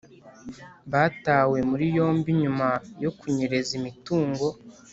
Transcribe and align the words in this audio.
Batawe 0.91 1.57
muri 1.69 1.85
yombi 1.97 2.29
nyuma 2.41 2.69
yo 3.03 3.11
kunyereza 3.17 3.71
imitungo 3.79 4.45